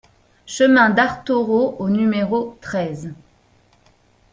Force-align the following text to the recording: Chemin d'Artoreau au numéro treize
Chemin 0.47 0.89
d'Artoreau 0.89 1.75
au 1.77 1.87
numéro 1.87 2.57
treize 2.59 3.13